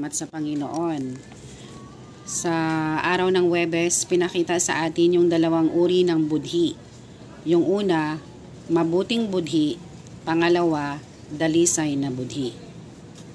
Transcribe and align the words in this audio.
Salamat 0.00 0.16
sa 0.16 0.32
Panginoon. 0.32 1.02
Sa 2.24 2.54
araw 3.04 3.28
ng 3.36 3.52
Webes, 3.52 4.08
pinakita 4.08 4.56
sa 4.56 4.88
atin 4.88 5.20
yung 5.20 5.28
dalawang 5.28 5.68
uri 5.76 6.08
ng 6.08 6.24
budhi. 6.24 6.72
Yung 7.44 7.68
una, 7.68 8.16
mabuting 8.72 9.28
budhi. 9.28 9.76
Pangalawa, 10.24 10.96
dalisay 11.28 12.00
na 12.00 12.08
budhi. 12.08 12.56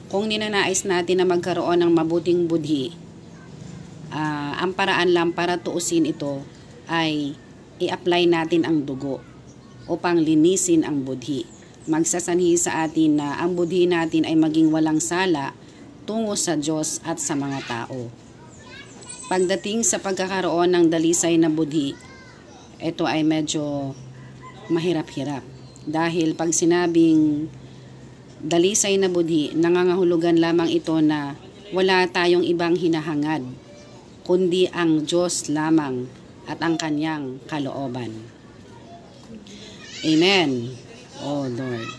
Kung 0.10 0.26
ninanais 0.26 0.90
natin 0.90 1.22
na 1.22 1.30
magkaroon 1.30 1.86
ng 1.86 1.92
mabuting 1.94 2.50
budhi, 2.50 2.98
uh, 4.10 4.58
ang 4.58 4.74
paraan 4.74 5.14
lang 5.14 5.38
para 5.38 5.62
tuusin 5.62 6.10
ito 6.10 6.42
ay 6.90 7.38
i-apply 7.78 8.26
natin 8.26 8.66
ang 8.66 8.90
dugo 8.90 9.22
upang 9.86 10.18
linisin 10.18 10.82
ang 10.82 11.06
budhi. 11.06 11.46
Magsasanhi 11.86 12.58
sa 12.58 12.90
atin 12.90 13.22
na 13.22 13.38
ang 13.38 13.54
budhi 13.54 13.86
natin 13.86 14.26
ay 14.26 14.34
maging 14.34 14.74
walang 14.74 14.98
sala 14.98 15.54
tungo 16.06 16.38
sa 16.38 16.54
Diyos 16.54 17.02
at 17.02 17.18
sa 17.18 17.34
mga 17.34 17.60
tao. 17.66 18.08
Pagdating 19.26 19.82
sa 19.82 19.98
pagkakaroon 19.98 20.70
ng 20.70 20.86
dalisay 20.86 21.42
na 21.42 21.50
budhi, 21.50 21.98
ito 22.78 23.10
ay 23.10 23.26
medyo 23.26 23.98
mahirap-hirap. 24.70 25.42
Dahil 25.86 26.38
pag 26.38 26.54
sinabing 26.54 27.50
dalisay 28.38 29.02
na 29.02 29.10
budhi, 29.10 29.58
nangangahulugan 29.58 30.38
lamang 30.38 30.70
ito 30.70 30.94
na 31.02 31.34
wala 31.74 32.06
tayong 32.06 32.46
ibang 32.46 32.78
hinahangad, 32.78 33.42
kundi 34.22 34.70
ang 34.70 35.02
Diyos 35.10 35.50
lamang 35.50 36.06
at 36.46 36.62
ang 36.62 36.78
kanyang 36.78 37.42
kalooban. 37.50 38.14
Amen. 40.06 40.78
Oh 41.26 41.50
Lord. 41.50 41.90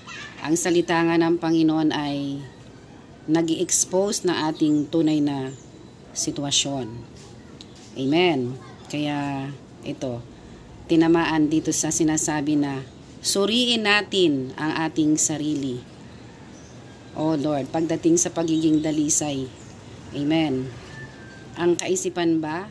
Ang 0.47 0.55
salita 0.55 1.03
nga 1.03 1.19
ng 1.19 1.43
Panginoon 1.43 1.91
ay 1.91 2.39
nag 3.27 3.51
expose 3.51 4.23
na 4.23 4.47
ating 4.47 4.87
tunay 4.87 5.19
na 5.19 5.51
sitwasyon. 6.15 6.87
Amen. 7.99 8.55
Kaya 8.87 9.51
ito, 9.83 10.23
tinamaan 10.87 11.51
dito 11.51 11.75
sa 11.75 11.91
sinasabi 11.91 12.55
na 12.55 12.87
suriin 13.19 13.83
natin 13.83 14.55
ang 14.55 14.87
ating 14.87 15.19
sarili. 15.19 15.83
Oh 17.19 17.35
Lord, 17.35 17.67
pagdating 17.75 18.15
sa 18.21 18.31
pagiging 18.31 18.79
dalisay. 18.79 19.51
Amen. 20.15 20.71
Ang 21.59 21.75
kaisipan 21.75 22.39
ba 22.39 22.71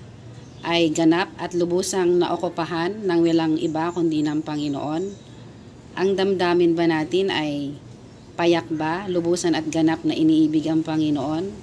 ay 0.63 0.93
ganap 0.93 1.33
at 1.35 1.51
lubusang 1.51 2.21
naokupahan 2.21 3.03
ng 3.03 3.19
walang 3.25 3.59
iba 3.59 3.91
kundi 3.91 4.23
ng 4.23 4.39
Panginoon? 4.45 5.03
Ang 5.99 6.09
damdamin 6.15 6.77
ba 6.77 6.85
natin 6.87 7.27
ay 7.33 7.75
Payak 8.35 8.67
ba, 8.67 9.07
lubusan 9.07 9.55
at 9.55 9.63
ganap 9.71 10.03
na 10.03 10.11
iniibig 10.11 10.67
ang 10.67 10.83
Panginoon? 10.83 11.55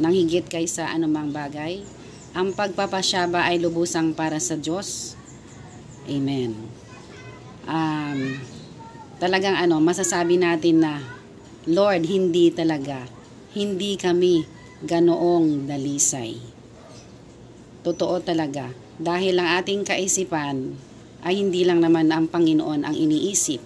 Nang 0.00 0.14
higit 0.16 0.48
kaysa 0.48 0.88
anumang 0.88 1.28
bagay? 1.36 1.84
Ang 2.32 2.56
pagpapasya 2.56 3.28
ay 3.28 3.60
lubusang 3.60 4.16
para 4.16 4.40
sa 4.40 4.56
Diyos? 4.56 5.12
Amen. 6.08 6.56
Um, 7.68 8.40
talagang 9.20 9.52
ano, 9.60 9.84
masasabi 9.84 10.40
natin 10.40 10.80
na, 10.80 11.04
Lord, 11.68 12.08
hindi 12.08 12.48
talaga, 12.56 13.04
hindi 13.52 14.00
kami 14.00 14.48
ganoong 14.80 15.68
dalisay. 15.68 16.40
Totoo 17.84 18.24
talaga, 18.24 18.72
dahil 18.96 19.36
ang 19.36 19.60
ating 19.60 19.84
kaisipan 19.84 20.72
ay 21.20 21.36
hindi 21.36 21.68
lang 21.68 21.84
naman 21.84 22.08
ang 22.08 22.32
Panginoon 22.32 22.88
ang 22.88 22.96
iniisip, 22.96 23.60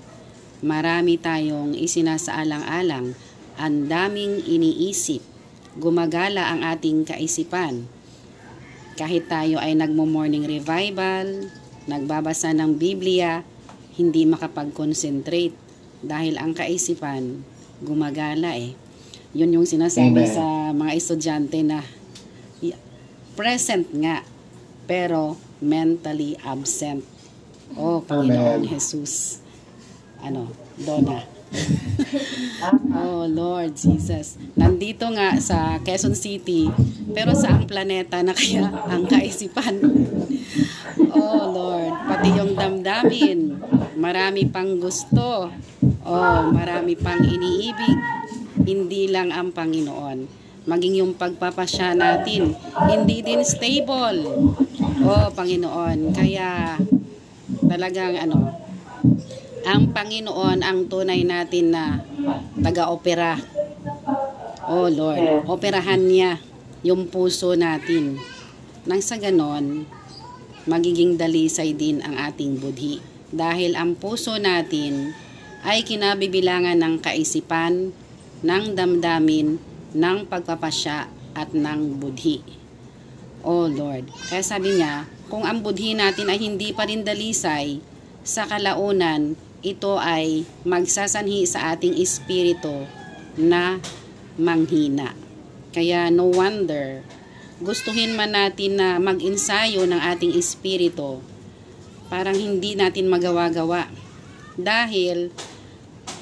Marami 0.62 1.18
tayong 1.18 1.74
isinasaalang-alang, 1.74 3.18
ang 3.58 3.76
daming 3.90 4.46
iniisip, 4.46 5.18
gumagala 5.74 6.54
ang 6.54 6.62
ating 6.62 7.02
kaisipan. 7.02 7.90
Kahit 8.94 9.26
tayo 9.26 9.58
ay 9.58 9.74
nagmo-morning 9.74 10.46
revival, 10.46 11.50
nagbabasa 11.90 12.54
ng 12.54 12.78
Biblia, 12.78 13.42
hindi 13.98 14.22
makapag-concentrate 14.22 15.58
dahil 15.98 16.38
ang 16.38 16.54
kaisipan 16.54 17.42
gumagala 17.82 18.54
eh. 18.54 18.78
Yun 19.34 19.58
yung 19.58 19.66
sinasabi 19.66 20.22
Amen. 20.22 20.30
sa 20.30 20.46
mga 20.70 20.92
estudyante 20.94 21.58
na 21.66 21.82
present 23.34 23.90
nga 23.98 24.22
pero 24.86 25.34
mentally 25.58 26.38
absent. 26.46 27.02
Oh, 27.74 27.98
Panginoon 28.06 28.62
Amen. 28.62 28.70
Jesus 28.70 29.41
ano, 30.22 30.48
Donna. 30.78 31.20
oh 32.96 33.28
Lord 33.28 33.76
Jesus. 33.76 34.40
Nandito 34.56 35.04
nga 35.12 35.36
sa 35.36 35.76
Quezon 35.84 36.16
City, 36.16 36.72
pero 37.12 37.36
sa 37.36 37.58
ang 37.58 37.68
planeta 37.68 38.24
na 38.24 38.32
kaya 38.32 38.64
ang 38.88 39.04
kaisipan. 39.04 39.76
oh 41.12 41.42
Lord, 41.52 41.92
pati 42.08 42.28
yung 42.32 42.56
damdamin, 42.56 43.60
marami 44.00 44.48
pang 44.48 44.80
gusto. 44.80 45.52
Oh, 46.02 46.40
marami 46.50 46.98
pang 46.98 47.22
iniibig. 47.22 47.98
Hindi 48.62 49.10
lang 49.10 49.30
ang 49.30 49.54
Panginoon. 49.54 50.42
Maging 50.62 51.02
yung 51.02 51.12
pagpapasya 51.18 51.98
natin, 51.98 52.54
hindi 52.86 53.18
din 53.22 53.42
stable. 53.42 54.22
Oh, 55.02 55.26
Panginoon. 55.34 56.14
Kaya 56.14 56.78
talagang 57.66 58.14
ano, 58.18 58.62
ang 59.62 59.94
Panginoon 59.94 60.62
ang 60.62 60.90
tunay 60.90 61.22
natin 61.22 61.74
na 61.74 62.02
taga-opera. 62.58 63.38
Oh 64.66 64.86
Lord, 64.90 65.46
operahan 65.46 66.02
niya 66.02 66.38
yung 66.82 67.10
puso 67.10 67.54
natin. 67.54 68.18
Nang 68.86 69.02
sa 69.02 69.18
ganon, 69.18 69.86
magiging 70.66 71.14
dalisay 71.18 71.74
din 71.74 72.02
ang 72.02 72.18
ating 72.18 72.58
budhi. 72.58 72.98
Dahil 73.32 73.78
ang 73.78 73.94
puso 73.96 74.36
natin 74.38 75.14
ay 75.62 75.86
kinabibilangan 75.86 76.78
ng 76.78 76.94
kaisipan, 76.98 77.94
ng 78.42 78.64
damdamin, 78.74 79.62
ng 79.94 80.18
pagpapasya 80.26 81.06
at 81.38 81.54
ng 81.54 82.02
budhi. 82.02 82.42
Oh 83.42 83.66
Lord, 83.66 84.10
kaya 84.30 84.42
sabi 84.42 84.78
niya, 84.78 85.06
kung 85.26 85.42
ang 85.42 85.62
budhi 85.62 85.94
natin 85.94 86.30
ay 86.30 86.38
hindi 86.38 86.70
pa 86.70 86.86
rin 86.86 87.02
dalisay, 87.02 87.82
sa 88.22 88.46
kalaunan, 88.46 89.34
ito 89.62 89.94
ay 89.94 90.42
magsasanhi 90.66 91.46
sa 91.46 91.70
ating 91.70 91.94
espiritu 92.02 92.82
na 93.38 93.78
manghina. 94.34 95.14
Kaya 95.70 96.10
no 96.10 96.34
wonder, 96.34 97.06
gustuhin 97.62 98.18
man 98.18 98.34
natin 98.34 98.82
na 98.82 98.98
mag-ensayo 98.98 99.86
ng 99.86 100.02
ating 100.02 100.34
espiritu, 100.34 101.22
parang 102.10 102.34
hindi 102.34 102.74
natin 102.74 103.06
magawa-gawa. 103.06 103.86
Dahil 104.58 105.30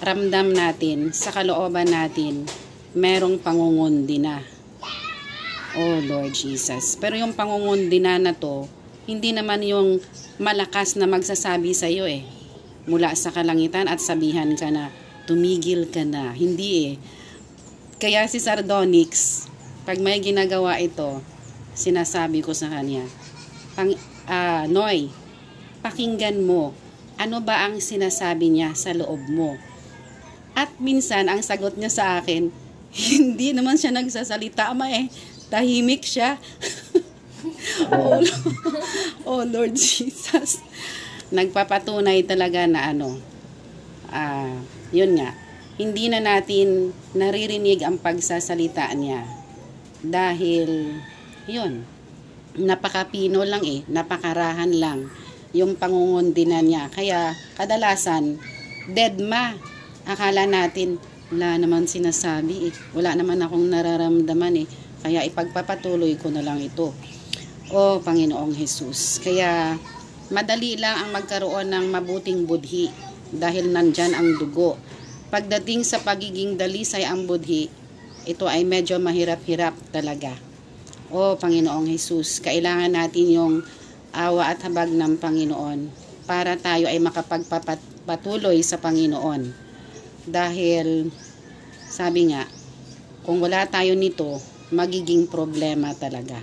ramdam 0.05 0.53
natin, 0.53 1.17
sa 1.17 1.33
kalooban 1.33 1.89
natin, 1.89 2.45
merong 2.93 3.41
pangungundi 3.41 4.21
na. 4.21 4.45
Oh 5.81 5.97
Lord 6.05 6.37
Jesus. 6.37 6.95
Pero 7.01 7.17
yung 7.17 7.33
pangungundi 7.33 8.05
na 8.05 8.21
na 8.21 8.37
to, 8.37 8.69
hindi 9.09 9.33
naman 9.33 9.65
yung 9.65 9.99
malakas 10.37 10.95
na 11.01 11.09
magsasabi 11.09 11.73
sa 11.73 11.89
iyo 11.89 12.05
eh 12.05 12.40
mula 12.89 13.13
sa 13.17 13.35
kalangitan 13.35 13.91
at 13.91 14.01
sabihan 14.01 14.57
ka 14.57 14.73
na 14.73 14.89
tumigil 15.29 15.87
ka 15.87 16.03
na. 16.03 16.33
Hindi 16.33 16.71
eh. 16.91 16.95
Kaya 18.01 18.25
si 18.27 18.41
Sardonyx, 18.41 19.45
pag 19.85 20.01
may 20.01 20.19
ginagawa 20.19 20.81
ito, 20.81 21.21
sinasabi 21.77 22.41
ko 22.41 22.57
sa 22.57 22.73
kanya, 22.73 23.05
pang, 23.77 23.93
uh, 24.27 24.65
Noy, 24.67 25.13
pakinggan 25.85 26.41
mo, 26.43 26.73
ano 27.21 27.45
ba 27.45 27.69
ang 27.69 27.79
sinasabi 27.79 28.49
niya 28.49 28.73
sa 28.73 28.97
loob 28.97 29.21
mo? 29.29 29.61
At 30.57 30.73
minsan, 30.81 31.29
ang 31.29 31.45
sagot 31.45 31.77
niya 31.77 31.93
sa 31.93 32.05
akin, 32.19 32.49
hindi 33.15 33.53
naman 33.53 33.77
siya 33.77 33.93
nagsasalita, 33.93 34.73
ama 34.73 34.89
eh, 34.89 35.13
tahimik 35.53 36.03
siya. 36.03 36.41
oh, 37.93 38.21
oh 39.29 39.43
Lord 39.45 39.77
Jesus 39.77 40.70
nagpapatunay 41.31 42.27
talaga 42.27 42.67
na 42.67 42.91
ano, 42.91 43.19
uh, 44.11 44.55
yun 44.91 45.15
nga, 45.19 45.35
hindi 45.81 46.13
na 46.13 46.21
natin 46.21 46.93
naririnig 47.17 47.81
ang 47.87 47.97
pagsasalita 47.97 48.91
niya. 48.93 49.25
Dahil, 50.05 50.99
yun, 51.49 51.87
napakapino 52.59 53.47
lang 53.47 53.63
eh, 53.65 53.87
napakarahan 53.89 54.75
lang 54.77 55.09
yung 55.57 55.75
pangungundina 55.79 56.63
niya. 56.63 56.91
Kaya, 56.91 57.35
kadalasan, 57.59 58.39
dead 58.91 59.19
ma. 59.23 59.55
Akala 60.07 60.47
natin, 60.47 60.99
wala 61.31 61.59
naman 61.59 61.87
sinasabi 61.87 62.71
eh. 62.71 62.75
Wala 62.95 63.15
naman 63.15 63.39
akong 63.39 63.67
nararamdaman 63.71 64.67
eh. 64.67 64.69
Kaya 65.01 65.25
ipagpapatuloy 65.27 66.19
ko 66.19 66.29
na 66.35 66.43
lang 66.43 66.59
ito. 66.61 66.93
O 67.71 68.03
Panginoong 68.03 68.51
Jesus. 68.53 69.23
Kaya 69.23 69.79
Madali 70.31 70.79
lang 70.79 70.95
ang 70.95 71.11
magkaroon 71.11 71.75
ng 71.75 71.87
mabuting 71.91 72.47
budhi 72.47 72.87
dahil 73.35 73.67
nandyan 73.75 74.15
ang 74.15 74.39
dugo. 74.39 74.79
Pagdating 75.27 75.83
sa 75.83 75.99
pagiging 75.99 76.55
dalisay 76.55 77.03
ang 77.03 77.27
budhi, 77.27 77.67
ito 78.31 78.47
ay 78.47 78.63
medyo 78.63 79.03
mahirap-hirap 79.03 79.75
talaga. 79.91 80.39
O 81.11 81.35
Panginoong 81.35 81.91
Jesus, 81.91 82.39
kailangan 82.39 82.95
natin 82.95 83.27
yung 83.27 83.55
awa 84.15 84.55
at 84.55 84.63
habag 84.63 84.95
ng 84.95 85.19
Panginoon 85.19 85.91
para 86.31 86.55
tayo 86.55 86.87
ay 86.87 87.03
makapagpatuloy 87.03 88.63
sa 88.63 88.79
Panginoon. 88.79 89.51
Dahil, 90.31 91.11
sabi 91.91 92.31
nga, 92.31 92.47
kung 93.27 93.43
wala 93.43 93.67
tayo 93.67 93.99
nito, 93.99 94.39
magiging 94.71 95.27
problema 95.27 95.91
talaga. 95.99 96.39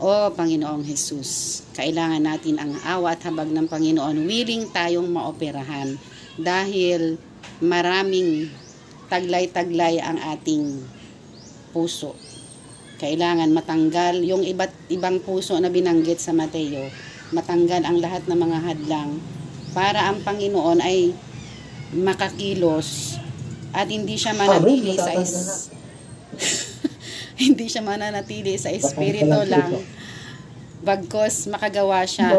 O 0.00 0.32
Panginoong 0.32 0.80
Jesus, 0.80 1.60
kailangan 1.76 2.24
natin 2.24 2.56
ang 2.56 2.72
awa 2.88 3.12
at 3.12 3.20
habag 3.28 3.52
ng 3.52 3.68
Panginoon. 3.68 4.24
Willing 4.24 4.72
tayong 4.72 5.04
maoperahan 5.12 6.00
dahil 6.40 7.20
maraming 7.60 8.48
taglay-taglay 9.12 10.00
ang 10.00 10.16
ating 10.16 10.80
puso. 11.76 12.16
Kailangan 12.96 13.52
matanggal 13.52 14.24
yung 14.24 14.40
iba't 14.40 14.72
ibang 14.88 15.20
puso 15.20 15.60
na 15.60 15.68
binanggit 15.68 16.16
sa 16.16 16.32
Mateo. 16.32 16.88
Matanggal 17.36 17.84
ang 17.84 18.00
lahat 18.00 18.24
ng 18.24 18.40
mga 18.40 18.58
hadlang 18.72 19.20
para 19.76 20.08
ang 20.08 20.24
Panginoon 20.24 20.80
ay 20.80 21.12
makakilos 21.92 23.20
at 23.76 23.92
hindi 23.92 24.16
siya 24.16 24.32
manatili 24.32 24.96
sa 24.96 25.12
is 25.12 25.69
hindi 27.46 27.66
siya 27.72 27.80
mananatili 27.80 28.54
sa 28.60 28.68
espiritu 28.68 29.40
lang. 29.48 29.80
bagkos 30.80 31.48
makagawa 31.52 32.08
siya 32.08 32.32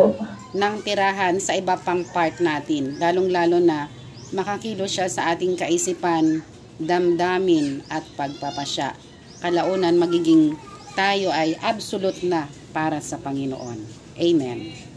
ng 0.57 0.75
tirahan 0.81 1.37
sa 1.37 1.53
iba 1.53 1.77
pang 1.77 2.01
part 2.09 2.41
natin. 2.41 2.97
Lalong 2.97 3.29
lalo 3.29 3.57
na 3.61 3.85
makakilos 4.33 4.97
siya 4.97 5.05
sa 5.09 5.29
ating 5.33 5.53
kaisipan 5.53 6.41
damdamin 6.81 7.85
at 7.93 8.01
pagpapasya. 8.17 8.97
Kalaunan 9.45 10.01
magiging 10.01 10.57
tayo 10.97 11.29
ay 11.29 11.53
absolute 11.61 12.25
na 12.25 12.49
para 12.73 12.97
sa 12.97 13.21
Panginoon. 13.21 13.77
Amen. 14.17 14.90